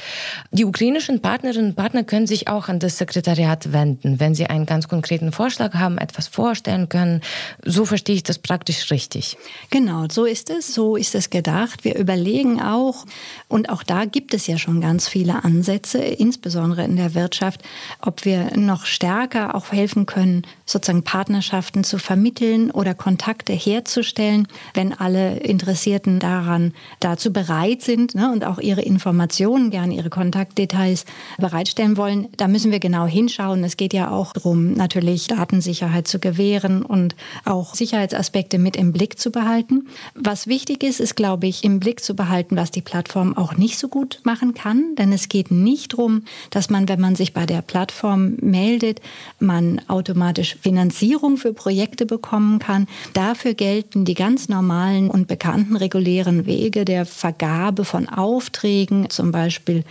[0.52, 4.64] Die ukrainischen Partnerinnen und Partner können sich auch an das Sekretariat wenden, wenn sie einen
[4.64, 7.20] ganz konkreten Vorschlag haben, etwas vorstellen können.
[7.62, 9.36] So verstehe ich das praktisch richtig.
[9.68, 10.74] Genau, so ist es.
[10.74, 11.84] So ist ist es gedacht.
[11.84, 13.04] Wir überlegen auch,
[13.48, 17.62] und auch da gibt es ja schon ganz viele Ansätze, insbesondere in der Wirtschaft,
[18.00, 24.92] ob wir noch stärker auch helfen können, sozusagen Partnerschaften zu vermitteln oder Kontakte herzustellen, wenn
[24.92, 31.06] alle Interessierten daran dazu bereit sind ne, und auch ihre Informationen, gerne ihre Kontaktdetails
[31.38, 32.28] bereitstellen wollen.
[32.36, 33.64] Da müssen wir genau hinschauen.
[33.64, 39.18] Es geht ja auch darum, natürlich Datensicherheit zu gewähren und auch Sicherheitsaspekte mit im Blick
[39.18, 39.88] zu behalten.
[40.14, 43.78] Was wichtig ist, ist, glaube ich, im Blick zu behalten, was die Plattform auch nicht
[43.78, 44.94] so gut machen kann.
[44.96, 49.00] Denn es geht nicht darum, dass man, wenn man sich bei der Plattform meldet,
[49.40, 52.86] man automatisch Finanzierung für Projekte bekommen kann.
[53.12, 59.84] Dafür gelten die ganz normalen und bekannten regulären Wege der Vergabe von Aufträgen, zum Beispiel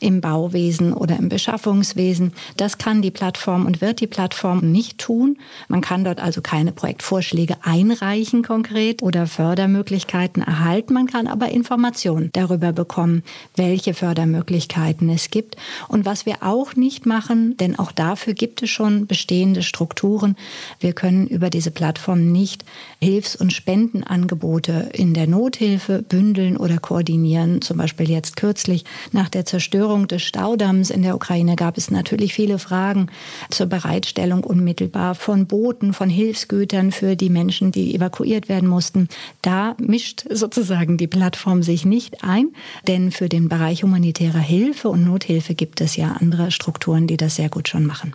[0.00, 2.32] im Bauwesen oder im Beschaffungswesen.
[2.56, 5.38] Das kann die Plattform und wird die Plattform nicht tun.
[5.68, 10.94] Man kann dort also keine Projektvorschläge einreichen konkret oder Fördermöglichkeiten erhalten.
[10.94, 13.22] Man kann aber Informationen darüber bekommen,
[13.54, 15.56] welche Fördermöglichkeiten es gibt.
[15.88, 20.15] Und was wir auch nicht machen, denn auch dafür gibt es schon bestehende Strukturen.
[20.80, 22.64] Wir können über diese Plattform nicht
[23.00, 27.60] Hilfs- und Spendenangebote in der Nothilfe bündeln oder koordinieren.
[27.60, 32.32] Zum Beispiel jetzt kürzlich nach der Zerstörung des Staudamms in der Ukraine gab es natürlich
[32.32, 33.08] viele Fragen
[33.50, 39.08] zur Bereitstellung unmittelbar von Booten, von Hilfsgütern für die Menschen, die evakuiert werden mussten.
[39.42, 42.52] Da mischt so sozusagen die Plattform sich nicht ein,
[42.86, 47.34] denn für den Bereich humanitärer Hilfe und Nothilfe gibt es ja andere Strukturen, die das
[47.34, 48.14] sehr gut schon machen.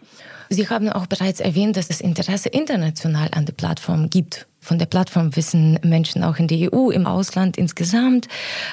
[0.53, 4.47] Sie haben auch bereits erwähnt, dass es Interesse international an der Plattform gibt.
[4.63, 8.27] Von der Plattform wissen Menschen auch in der EU, im Ausland insgesamt.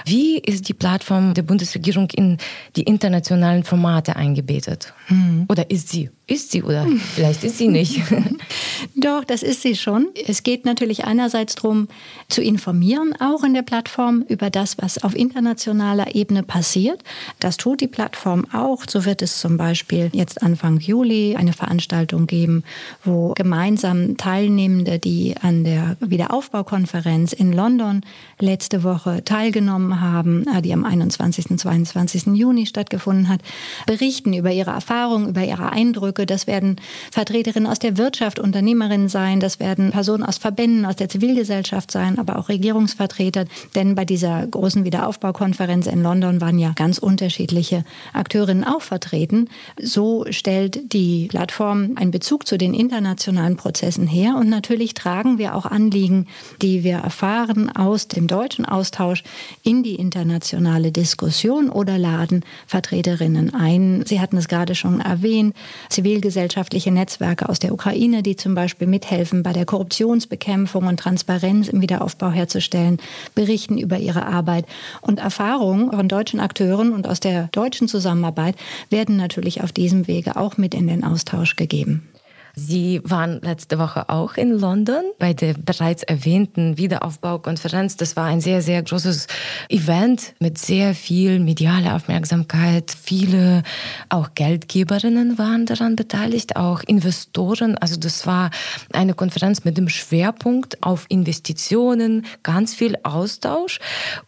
[0.04, 2.36] Wie ist die Plattform der Bundesregierung in
[2.76, 4.92] die internationalen Formate eingebettet?
[5.06, 5.46] Hm.
[5.48, 6.10] Oder ist sie?
[6.26, 8.02] Ist sie oder vielleicht ist sie nicht?
[8.96, 10.08] Doch, das ist sie schon.
[10.26, 11.88] Es geht natürlich einerseits darum,
[12.28, 17.02] zu informieren, auch in der Plattform, über das, was auf internationaler Ebene passiert.
[17.40, 18.84] Das tut die Plattform auch.
[18.86, 22.62] So wird es zum Beispiel jetzt Anfang Juli eine Veranstaltung geben,
[23.04, 28.02] wo gemeinsam Teilnehmende, die an der Wiederaufbaukonferenz in London
[28.40, 31.50] letzte Woche teilgenommen haben, äh, die am 21.
[31.50, 32.34] und 22.
[32.34, 33.40] Juni stattgefunden hat,
[33.86, 36.26] berichten über ihre Erfahrungen, über ihre Eindrücke.
[36.26, 36.76] Das werden
[37.10, 39.40] Vertreterinnen aus der Wirtschaft, Unternehmerinnen sein.
[39.40, 43.44] Das werden Personen aus Verbänden, aus der Zivilgesellschaft sein, aber auch Regierungsvertreter.
[43.74, 49.48] Denn bei dieser großen Wiederaufbaukonferenz in London waren ja ganz unterschiedliche Akteurinnen auch vertreten.
[49.80, 54.36] So stellt die Plattform einen Bezug zu den internationalen Prozessen her.
[54.36, 56.26] Und natürlich tragen wir auch Anliegen,
[56.60, 59.22] die wir erfahren aus dem deutschen Austausch
[59.62, 64.04] in die internationale Diskussion oder laden Vertreterinnen ein.
[64.06, 65.54] Sie hatten es gerade schon erwähnt.
[65.88, 71.68] Zivil zivilgesellschaftliche Netzwerke aus der Ukraine, die zum Beispiel mithelfen, bei der Korruptionsbekämpfung und Transparenz
[71.68, 72.98] im Wiederaufbau herzustellen,
[73.34, 74.64] berichten über ihre Arbeit.
[75.00, 78.56] Und Erfahrungen von deutschen Akteuren und aus der deutschen Zusammenarbeit
[78.90, 82.08] werden natürlich auf diesem Wege auch mit in den Austausch gegeben.
[82.58, 87.96] Sie waren letzte Woche auch in London bei der bereits erwähnten Wiederaufbaukonferenz.
[87.96, 89.28] Das war ein sehr, sehr großes
[89.68, 92.94] Event mit sehr viel medialer Aufmerksamkeit.
[93.00, 93.62] Viele
[94.08, 97.78] auch Geldgeberinnen waren daran beteiligt, auch Investoren.
[97.78, 98.50] Also das war
[98.92, 103.78] eine Konferenz mit dem Schwerpunkt auf Investitionen, ganz viel Austausch.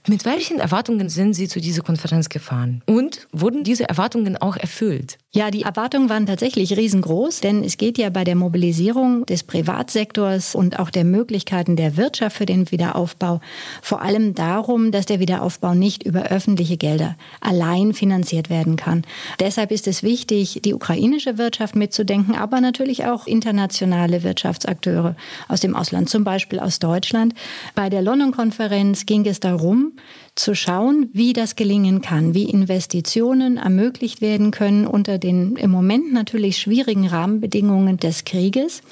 [0.07, 2.83] Mit welchen Erwartungen sind Sie zu dieser Konferenz gefahren?
[2.87, 5.19] Und wurden diese Erwartungen auch erfüllt?
[5.33, 10.57] Ja, die Erwartungen waren tatsächlich riesengroß, denn es geht ja bei der Mobilisierung des Privatsektors
[10.57, 13.41] und auch der Möglichkeiten der Wirtschaft für den Wiederaufbau
[13.81, 19.05] vor allem darum, dass der Wiederaufbau nicht über öffentliche Gelder allein finanziert werden kann.
[19.39, 25.15] Deshalb ist es wichtig, die ukrainische Wirtschaft mitzudenken, aber natürlich auch internationale Wirtschaftsakteure
[25.47, 27.35] aus dem Ausland, zum Beispiel aus Deutschland.
[27.77, 29.93] Bei der London-Konferenz ging es darum,
[30.35, 36.13] zu schauen, wie das gelingen kann, wie Investitionen ermöglicht werden können unter den im Moment
[36.13, 38.83] natürlich schwierigen Rahmenbedingungen des Krieges.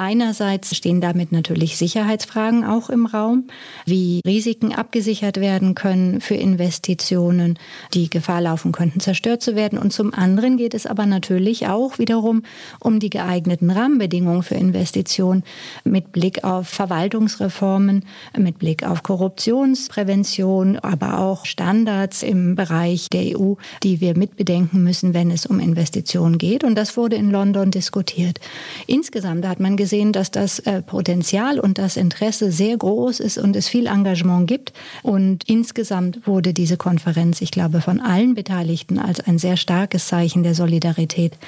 [0.00, 3.48] Einerseits stehen damit natürlich Sicherheitsfragen auch im Raum,
[3.84, 7.58] wie Risiken abgesichert werden können für Investitionen,
[7.94, 9.76] die Gefahr laufen könnten, zerstört zu werden.
[9.76, 12.44] Und zum anderen geht es aber natürlich auch wiederum
[12.78, 15.42] um die geeigneten Rahmenbedingungen für Investitionen
[15.82, 18.04] mit Blick auf Verwaltungsreformen,
[18.36, 25.12] mit Blick auf Korruptionsprävention, aber auch Standards im Bereich der EU, die wir mitbedenken müssen,
[25.12, 26.62] wenn es um Investitionen geht.
[26.62, 28.38] Und das wurde in London diskutiert.
[28.86, 33.38] Insgesamt hat man gesehen, gesehen, dass das äh, Potenzial und das Interesse sehr groß ist
[33.38, 34.74] und es viel Engagement gibt.
[35.02, 40.42] Und insgesamt wurde diese Konferenz, ich glaube, von allen Beteiligten als ein sehr starkes Zeichen
[40.42, 41.38] der Solidarität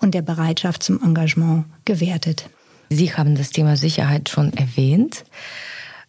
[0.00, 2.50] und der Bereitschaft zum Engagement gewertet.
[2.90, 5.24] Sie haben das Thema Sicherheit schon erwähnt.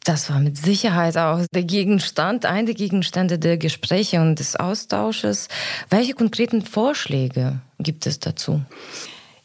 [0.04, 5.48] Das war mit Sicherheit auch der Gegenstand, ein der Gegenstände der Gespräche und des Austausches.
[5.92, 8.62] Welche konkreten Vorschläge gibt es dazu?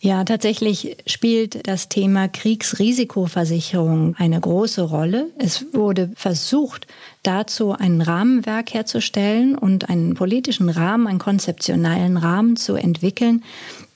[0.05, 5.31] Ja, tatsächlich spielt das Thema Kriegsrisikoversicherung eine große Rolle.
[5.39, 6.89] Es wurde versucht,
[7.23, 13.43] dazu ein Rahmenwerk herzustellen und einen politischen Rahmen, einen konzeptionellen Rahmen zu entwickeln,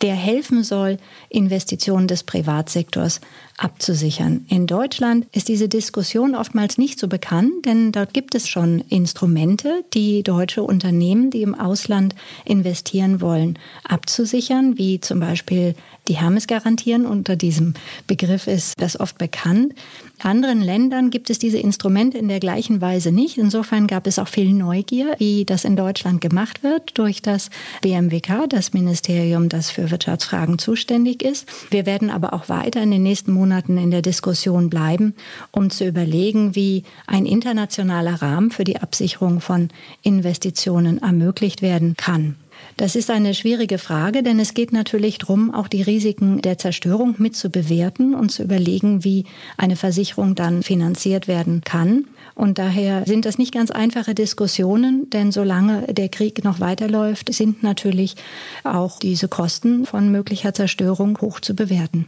[0.03, 0.99] der helfen soll,
[1.31, 3.21] Investitionen des Privatsektors
[3.57, 4.45] abzusichern.
[4.49, 9.85] In Deutschland ist diese Diskussion oftmals nicht so bekannt, denn dort gibt es schon Instrumente,
[9.95, 15.75] die deutsche Unternehmen, die im Ausland investieren wollen, abzusichern, wie zum Beispiel
[16.09, 17.07] die Hermes-Garantien.
[17.07, 17.75] Unter diesem
[18.07, 19.75] Begriff ist das oft bekannt.
[20.23, 23.37] Anderen Ländern gibt es diese Instrumente in der gleichen Weise nicht.
[23.37, 27.51] Insofern gab es auch viel Neugier, wie das in Deutschland gemacht wird durch das
[27.83, 31.47] BMWK, das Ministerium, das für Wirtschaftsfragen zuständig ist.
[31.71, 35.15] Wir werden aber auch weiter in den nächsten Monaten in der Diskussion bleiben,
[35.51, 39.69] um zu überlegen, wie ein internationaler Rahmen für die Absicherung von
[40.03, 42.37] Investitionen ermöglicht werden kann.
[42.77, 47.15] Das ist eine schwierige Frage, denn es geht natürlich darum, auch die Risiken der Zerstörung
[47.19, 49.25] mit zu bewerten und zu überlegen, wie
[49.57, 52.05] eine Versicherung dann finanziert werden kann.
[52.35, 57.63] Und daher sind das nicht ganz einfache Diskussionen, denn solange der Krieg noch weiterläuft, sind
[57.63, 58.15] natürlich
[58.63, 62.07] auch diese Kosten von möglicher Zerstörung hoch zu bewerten.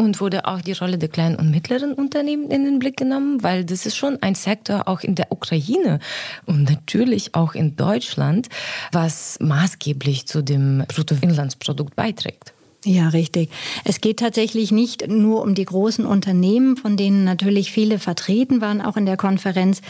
[0.00, 3.66] Und wurde auch die Rolle der kleinen und mittleren Unternehmen in den Blick genommen, weil
[3.66, 5.98] das ist schon ein Sektor auch in der Ukraine
[6.46, 8.48] und natürlich auch in Deutschland,
[8.92, 12.54] was maßgeblich zu dem Bruttoinlandsprodukt beiträgt.
[12.86, 13.50] Ja, richtig.
[13.84, 18.80] Es geht tatsächlich nicht nur um die großen Unternehmen, von denen natürlich viele vertreten waren,
[18.80, 19.82] auch in der Konferenz.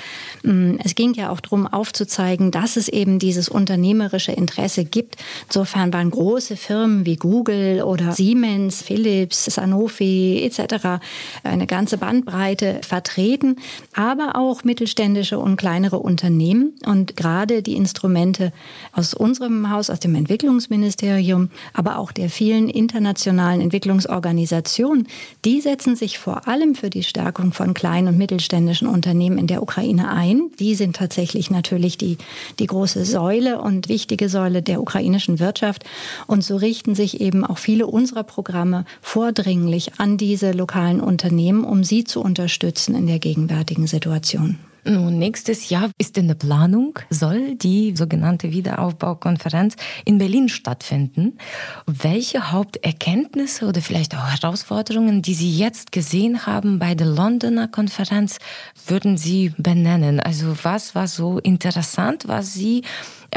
[0.42, 5.18] Mm, es ging ja auch darum, aufzuzeigen, dass es eben dieses unternehmerische Interesse gibt.
[5.46, 11.00] Insofern waren große Firmen wie Google oder Siemens, Philips, Sanofi etc.
[11.44, 13.54] eine ganze Bandbreite vertreten,
[13.94, 16.74] aber auch mittelständische und kleinere Unternehmen.
[16.84, 18.52] Und gerade die Instrumente
[18.90, 25.06] aus unserem Haus, aus dem Entwicklungsministerium, aber auch der vielen internationalen Entwicklungsorganisationen,
[25.44, 29.62] die setzen sich vor allem für die Stärkung von kleinen und mittelständischen Unternehmen in der
[29.62, 30.50] Ukraine ein.
[30.58, 32.16] Die sind tatsächlich natürlich die,
[32.58, 35.84] die große Säule und wichtige Säule der ukrainischen Wirtschaft.
[36.26, 41.84] Und so richten sich eben auch viele unserer Programme vordringlich an diese lokalen Unternehmen, um
[41.84, 44.58] sie zu unterstützen in der gegenwärtigen Situation.
[44.84, 51.38] Nun, nächstes Jahr ist in der Planung, soll die sogenannte Wiederaufbaukonferenz in Berlin stattfinden.
[51.86, 58.38] Welche Haupterkenntnisse oder vielleicht auch Herausforderungen, die Sie jetzt gesehen haben bei der Londoner Konferenz,
[58.86, 60.18] würden Sie benennen?
[60.18, 62.82] Also was war so interessant, was Sie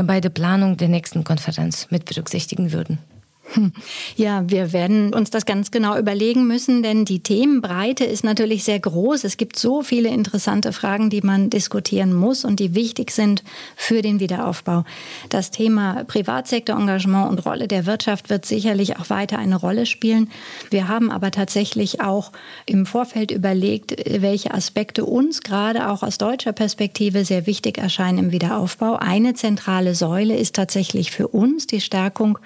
[0.01, 2.99] bei der Planung der nächsten Konferenz mit berücksichtigen würden?
[4.15, 8.79] Ja, wir werden uns das ganz genau überlegen müssen, denn die Themenbreite ist natürlich sehr
[8.79, 9.23] groß.
[9.23, 13.43] Es gibt so viele interessante Fragen, die man diskutieren muss und die wichtig sind
[13.75, 14.83] für den Wiederaufbau.
[15.29, 20.29] Das Thema Privatsektorengagement und Rolle der Wirtschaft wird sicherlich auch weiter eine Rolle spielen.
[20.69, 22.31] Wir haben aber tatsächlich auch
[22.65, 28.31] im Vorfeld überlegt, welche Aspekte uns gerade auch aus deutscher Perspektive sehr wichtig erscheinen im
[28.31, 28.95] Wiederaufbau.
[28.95, 32.37] Eine zentrale Säule ist tatsächlich für uns die Stärkung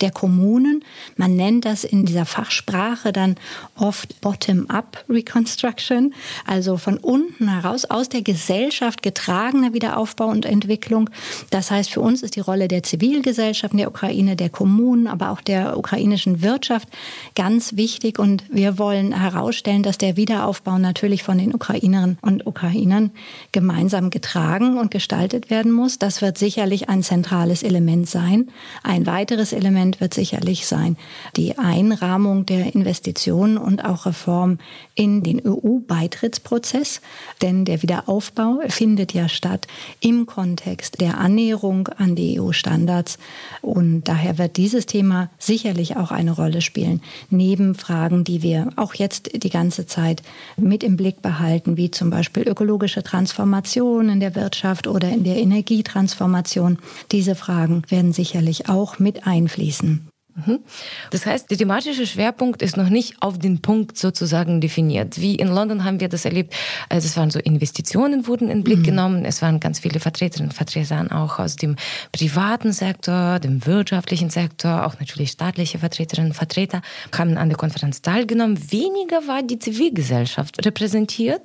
[0.00, 0.84] der Kommunen Kommunen.
[1.16, 3.34] Man nennt das in dieser Fachsprache dann
[3.76, 6.14] oft Bottom-up Reconstruction,
[6.46, 11.10] also von unten heraus aus der Gesellschaft getragener Wiederaufbau und Entwicklung.
[11.50, 15.30] Das heißt, für uns ist die Rolle der Zivilgesellschaft in der Ukraine, der Kommunen, aber
[15.30, 16.88] auch der ukrainischen Wirtschaft
[17.34, 18.20] ganz wichtig.
[18.20, 23.10] Und wir wollen herausstellen, dass der Wiederaufbau natürlich von den Ukrainerinnen und Ukrainern
[23.50, 25.98] gemeinsam getragen und gestaltet werden muss.
[25.98, 28.48] Das wird sicherlich ein zentrales Element sein.
[28.84, 30.96] Ein weiteres Element wird sicherlich sicherlich sein.
[31.36, 34.58] Die Einrahmung der Investitionen und auch Reform
[34.94, 37.00] in den EU-Beitrittsprozess,
[37.42, 39.66] denn der Wiederaufbau findet ja statt
[40.00, 43.18] im Kontext der Annäherung an die EU-Standards
[43.62, 48.94] und daher wird dieses Thema sicherlich auch eine Rolle spielen, neben Fragen, die wir auch
[48.94, 50.22] jetzt die ganze Zeit
[50.56, 55.36] mit im Blick behalten, wie zum Beispiel ökologische Transformation in der Wirtschaft oder in der
[55.36, 56.78] Energietransformation.
[57.12, 60.08] Diese Fragen werden sicherlich auch mit einfließen.
[60.36, 60.60] Mhm.
[61.10, 65.20] Das heißt, der thematische Schwerpunkt ist noch nicht auf den Punkt sozusagen definiert.
[65.20, 66.54] Wie in London haben wir das erlebt.
[66.88, 68.84] Also es waren so Investitionen wurden in den Blick mhm.
[68.84, 69.24] genommen.
[69.24, 71.76] Es waren ganz viele Vertreterinnen und Vertreter auch aus dem
[72.12, 76.82] privaten Sektor, dem wirtschaftlichen Sektor, auch natürlich staatliche Vertreterinnen und Vertreter
[77.16, 78.70] haben an der Konferenz teilgenommen.
[78.70, 81.42] Weniger war die Zivilgesellschaft repräsentiert.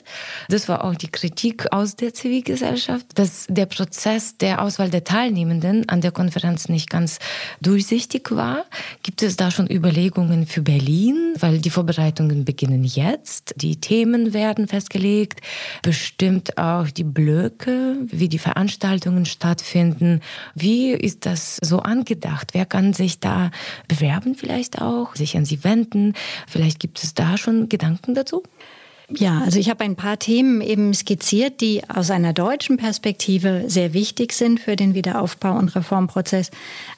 [0.49, 5.87] Das war auch die Kritik aus der Zivilgesellschaft, dass der Prozess der Auswahl der Teilnehmenden
[5.87, 7.19] an der Konferenz nicht ganz
[7.61, 8.65] durchsichtig war.
[9.03, 11.33] Gibt es da schon Überlegungen für Berlin?
[11.39, 13.53] Weil die Vorbereitungen beginnen jetzt.
[13.57, 15.41] Die Themen werden festgelegt.
[15.81, 20.21] Bestimmt auch die Blöcke, wie die Veranstaltungen stattfinden.
[20.55, 22.49] Wie ist das so angedacht?
[22.53, 23.51] Wer kann sich da
[23.87, 25.15] bewerben vielleicht auch?
[25.15, 26.13] Sich an Sie wenden?
[26.47, 28.43] Vielleicht gibt es da schon Gedanken dazu?
[29.17, 33.93] Ja, also ich habe ein paar Themen eben skizziert, die aus einer deutschen Perspektive sehr
[33.93, 36.49] wichtig sind für den Wiederaufbau- und Reformprozess.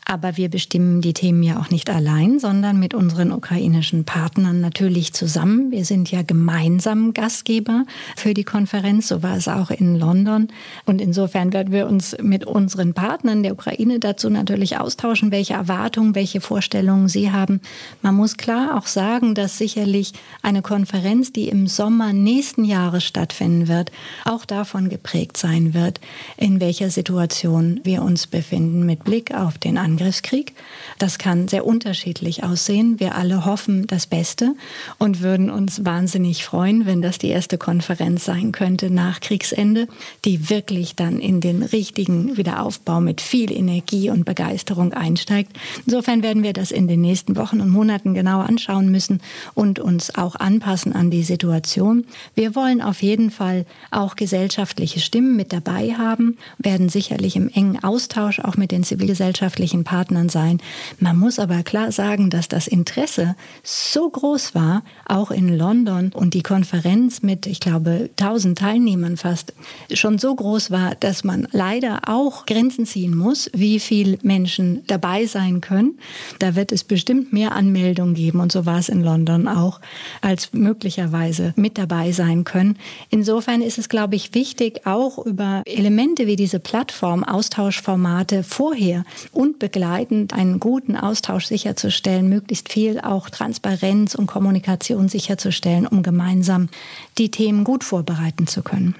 [0.05, 5.13] Aber wir bestimmen die Themen ja auch nicht allein, sondern mit unseren ukrainischen Partnern natürlich
[5.13, 5.71] zusammen.
[5.71, 9.07] Wir sind ja gemeinsam Gastgeber für die Konferenz.
[9.07, 10.49] So war es auch in London.
[10.85, 16.13] Und insofern werden wir uns mit unseren Partnern der Ukraine dazu natürlich austauschen, welche Erwartungen,
[16.13, 17.59] welche Vorstellungen sie haben.
[18.01, 23.05] Man muss klar auch sagen, dass sicherlich eine Konferenz, die im Sommer Sommer nächsten Jahres
[23.05, 23.89] stattfinden wird,
[24.25, 26.01] auch davon geprägt sein wird,
[26.35, 30.53] in welcher Situation wir uns befinden mit Blick auf den Angriffskrieg.
[30.99, 32.99] Das kann sehr unterschiedlich aussehen.
[32.99, 34.53] Wir alle hoffen das Beste
[34.97, 39.87] und würden uns wahnsinnig freuen, wenn das die erste Konferenz sein könnte nach Kriegsende,
[40.25, 45.53] die wirklich dann in den richtigen Wiederaufbau mit viel Energie und Begeisterung einsteigt.
[45.85, 49.21] Insofern werden wir das in den nächsten Wochen und Monaten genau anschauen müssen
[49.53, 51.92] und uns auch anpassen an die Situation
[52.35, 57.83] Wir wollen auf jeden Fall auch gesellschaftliche Stimmen mit dabei haben, werden sicherlich im engen
[57.83, 60.61] Austausch auch mit den zivilgesellschaftlichen Partnern sein.
[60.99, 66.33] Man muss aber klar sagen, dass das Interesse so groß war, auch in London und
[66.33, 69.53] die Konferenz mit, ich glaube, 1000 Teilnehmern fast,
[69.91, 75.25] schon so groß war, dass man leider auch Grenzen ziehen muss, wie viel Menschen dabei
[75.25, 75.99] sein können.
[76.39, 79.79] Da wird es bestimmt mehr Anmeldungen geben und so war es in London auch,
[80.21, 82.77] als möglicherweise mit dabei sein können.
[83.09, 89.59] Insofern ist es, glaube ich, wichtig, auch über Elemente wie diese Plattform, Austauschformate vorher und
[89.59, 96.69] begleitend einen guten Austausch sicherzustellen, möglichst viel auch Transparenz und Kommunikation sicherzustellen, um gemeinsam
[97.17, 98.95] die Themen gut vorbereiten zu können.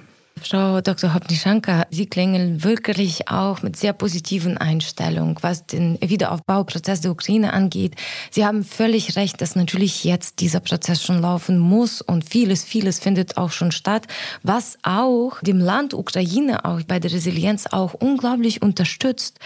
[0.45, 1.13] Frau Dr.
[1.13, 7.95] Hopnischanka, Sie klingen wirklich auch mit sehr positiven Einstellungen, was den Wiederaufbauprozess der Ukraine angeht.
[8.30, 12.99] Sie haben völlig recht, dass natürlich jetzt dieser Prozess schon laufen muss und vieles, vieles
[12.99, 14.07] findet auch schon statt,
[14.43, 19.39] was auch dem Land Ukraine auch bei der Resilienz auch unglaublich unterstützt.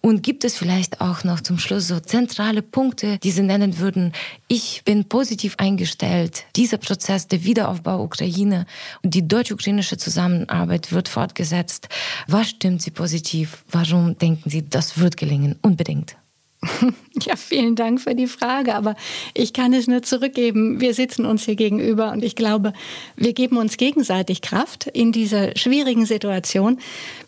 [0.00, 4.12] Und gibt es vielleicht auch noch zum Schluss so zentrale Punkte, die Sie nennen würden?
[4.48, 6.44] Ich bin positiv eingestellt.
[6.56, 8.66] Dieser Prozess der Wiederaufbau Ukraine
[9.04, 11.88] und die deutsch-ukrainische Zusammenarbeit Zusammenarbeit wird fortgesetzt.
[12.26, 13.64] Was stimmt Sie positiv?
[13.70, 15.56] Warum denken Sie, das wird gelingen?
[15.62, 16.16] Unbedingt.
[17.22, 18.94] Ja, vielen Dank für die Frage, aber
[19.34, 20.80] ich kann es nur zurückgeben.
[20.80, 22.72] Wir sitzen uns hier gegenüber und ich glaube,
[23.16, 26.78] wir geben uns gegenseitig Kraft in dieser schwierigen Situation.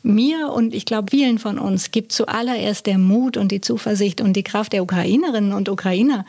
[0.02, 4.34] Mir und ich glaube vielen von uns gibt zuallererst der Mut und die Zuversicht und
[4.34, 6.24] die Kraft der Ukrainerinnen und Ukrainer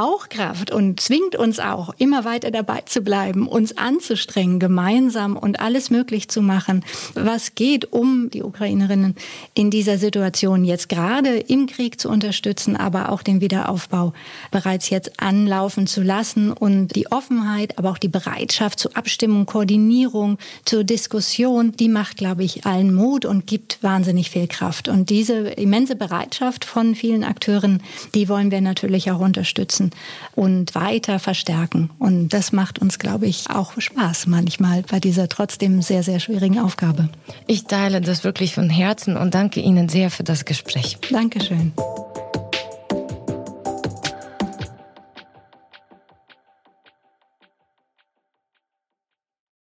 [0.00, 5.60] auch Kraft und zwingt uns auch, immer weiter dabei zu bleiben, uns anzustrengen, gemeinsam und
[5.60, 6.84] alles möglich zu machen,
[7.14, 9.14] was geht, um die Ukrainerinnen
[9.54, 12.08] in dieser Situation jetzt gerade im Krieg zu
[12.40, 14.14] unterstützen, aber auch den Wiederaufbau
[14.50, 20.38] bereits jetzt anlaufen zu lassen und die Offenheit, aber auch die Bereitschaft zur Abstimmung, Koordinierung,
[20.64, 24.88] zur Diskussion, die macht, glaube ich, allen Mut und gibt wahnsinnig viel Kraft.
[24.88, 27.82] Und diese immense Bereitschaft von vielen Akteuren,
[28.14, 29.90] die wollen wir natürlich auch unterstützen
[30.34, 31.90] und weiter verstärken.
[31.98, 36.58] Und das macht uns, glaube ich, auch Spaß manchmal bei dieser trotzdem sehr, sehr schwierigen
[36.58, 37.10] Aufgabe.
[37.46, 40.96] Ich teile das wirklich von Herzen und danke Ihnen sehr für das Gespräch.
[41.10, 41.72] Dankeschön.